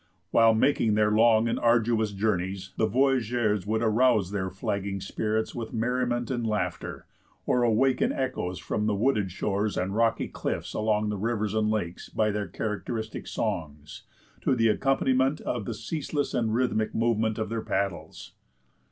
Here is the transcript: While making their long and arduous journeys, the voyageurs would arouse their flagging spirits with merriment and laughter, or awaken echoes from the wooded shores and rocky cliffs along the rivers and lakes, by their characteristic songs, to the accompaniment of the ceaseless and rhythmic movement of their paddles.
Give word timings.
While 0.31 0.55
making 0.55 0.95
their 0.95 1.11
long 1.11 1.47
and 1.47 1.59
arduous 1.59 2.11
journeys, 2.11 2.71
the 2.75 2.87
voyageurs 2.87 3.67
would 3.67 3.83
arouse 3.83 4.31
their 4.31 4.49
flagging 4.49 4.99
spirits 4.99 5.53
with 5.53 5.73
merriment 5.75 6.31
and 6.31 6.47
laughter, 6.47 7.05
or 7.45 7.61
awaken 7.61 8.11
echoes 8.11 8.57
from 8.57 8.87
the 8.87 8.95
wooded 8.95 9.31
shores 9.31 9.77
and 9.77 9.93
rocky 9.95 10.27
cliffs 10.27 10.73
along 10.73 11.09
the 11.09 11.17
rivers 11.17 11.53
and 11.53 11.69
lakes, 11.69 12.09
by 12.09 12.31
their 12.31 12.47
characteristic 12.47 13.27
songs, 13.27 14.01
to 14.41 14.55
the 14.55 14.69
accompaniment 14.69 15.39
of 15.41 15.65
the 15.65 15.73
ceaseless 15.75 16.33
and 16.33 16.55
rhythmic 16.55 16.95
movement 16.95 17.37
of 17.37 17.49
their 17.49 17.61
paddles. 17.61 18.31